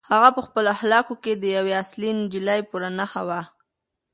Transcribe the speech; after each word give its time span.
هغه 0.11 0.29
په 0.35 0.41
خپلو 0.47 0.67
اخلاقو 0.75 1.13
کې 1.23 1.33
د 1.35 1.43
یوې 1.55 1.73
اصیلې 1.83 2.11
نجلۍ 2.19 2.59
پوره 2.69 2.89
نښه 2.99 3.21
وه. 3.27 3.41